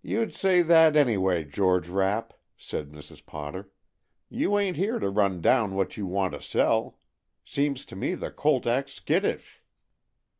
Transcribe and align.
"You'd 0.00 0.32
say 0.32 0.62
that 0.62 0.94
anyway, 0.94 1.42
George 1.42 1.88
Rapp," 1.88 2.34
said 2.56 2.90
Mrs. 2.92 3.26
Potter. 3.26 3.68
"You 4.28 4.56
ain't 4.56 4.76
here 4.76 5.00
to 5.00 5.10
run 5.10 5.40
down 5.40 5.74
what 5.74 5.96
you 5.96 6.06
want 6.06 6.34
to 6.34 6.40
sell. 6.40 7.00
Seems 7.44 7.84
to 7.86 7.96
me 7.96 8.14
the 8.14 8.30
colt 8.30 8.64
acts 8.64 8.92
skittish." 8.92 9.60